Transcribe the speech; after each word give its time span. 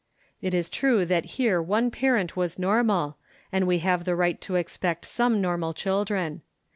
It 0.41 0.55
is 0.55 0.67
true 0.67 1.05
that 1.05 1.25
here 1.37 1.61
one 1.61 1.91
parent 1.91 2.35
was 2.35 2.57
normal, 2.57 3.17
and 3.51 3.67
we 3.67 3.77
have 3.85 4.03
the 4.03 4.15
right 4.15 4.41
to 4.41 4.55
expect 4.55 5.05
some 5.05 5.39
nor 5.41 5.57
mal 5.59 5.75
children. 5.75 6.41